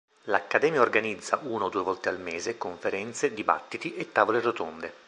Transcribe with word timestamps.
L'Accademia 0.23 0.81
organizza, 0.81 1.39
una 1.43 1.65
o 1.65 1.69
due 1.69 1.83
volte 1.83 2.09
al 2.09 2.19
mese, 2.19 2.57
conferenze, 2.57 3.35
dibattiti 3.35 3.93
e 3.93 4.11
tavole 4.11 4.41
rotonde. 4.41 4.91